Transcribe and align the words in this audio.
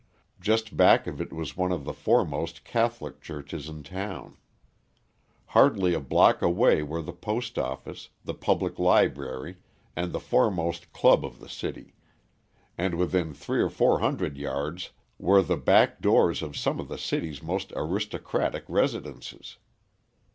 Just 0.39 0.75
back 0.75 1.05
of 1.05 1.21
it 1.21 1.31
was 1.31 1.55
one 1.55 1.71
of 1.71 1.83
the 1.85 1.93
foremost 1.93 2.63
Catholic 2.63 3.21
churches 3.21 3.69
in 3.69 3.83
town; 3.83 4.35
hardly 5.53 5.93
a 5.93 5.99
block 5.99 6.41
away 6.41 6.81
were 6.81 7.03
the 7.03 7.13
post 7.13 7.59
office, 7.59 8.09
the 8.25 8.33
public 8.33 8.79
library, 8.79 9.57
and 9.95 10.11
the 10.11 10.19
foremost 10.19 10.91
club 10.91 11.23
of 11.23 11.39
the 11.39 11.47
city, 11.47 11.93
and 12.79 12.95
within 12.95 13.31
three 13.35 13.61
or 13.61 13.69
four 13.69 13.99
hundred 13.99 14.39
yards 14.39 14.89
were 15.19 15.43
the 15.43 15.55
back 15.55 16.01
doors 16.01 16.41
of 16.41 16.57
some 16.57 16.79
of 16.79 16.87
the 16.87 16.97
city's 16.97 17.43
most 17.43 17.71
aristocratic 17.75 18.65
residences. 18.67 19.57